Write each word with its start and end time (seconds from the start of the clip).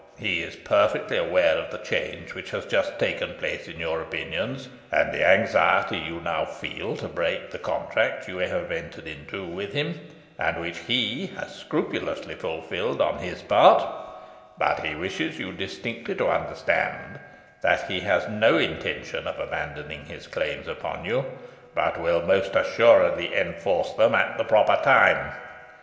He 0.17 0.41
is 0.41 0.55
perfectly 0.55 1.15
aware 1.17 1.55
of 1.59 1.69
the 1.69 1.77
change 1.77 2.33
which 2.33 2.49
has 2.49 2.65
just 2.65 2.97
taken 2.97 3.35
place 3.35 3.67
in 3.67 3.77
your 3.79 4.01
opinions, 4.01 4.67
and 4.91 5.11
the 5.13 5.23
anxiety 5.23 5.95
you 5.99 6.19
now 6.21 6.43
feel 6.43 6.97
to 6.97 7.07
break 7.07 7.51
the 7.51 7.59
contract 7.59 8.27
you 8.27 8.39
have 8.39 8.71
entered 8.71 9.05
into 9.05 9.45
with 9.45 9.73
him, 9.73 9.99
and 10.39 10.59
which 10.59 10.79
he 10.87 11.27
has 11.37 11.53
scrupulously 11.53 12.33
fulfilled 12.33 12.99
on 12.99 13.19
his 13.19 13.43
part; 13.43 13.83
but 14.57 14.79
he 14.79 14.95
wishes 14.95 15.37
you 15.37 15.51
distinctly 15.53 16.15
to 16.15 16.29
understand, 16.31 17.19
that 17.61 17.83
he 17.83 17.99
has 17.99 18.27
no 18.27 18.57
intention 18.57 19.27
of 19.27 19.39
abandoning 19.39 20.05
his 20.05 20.25
claims 20.25 20.67
upon 20.67 21.05
you, 21.05 21.23
but 21.75 21.99
will 22.01 22.23
most 22.23 22.55
assuredly 22.55 23.35
enforce 23.37 23.93
them 23.93 24.15
at 24.15 24.35
the 24.39 24.45
proper 24.45 24.79
time. 24.83 25.31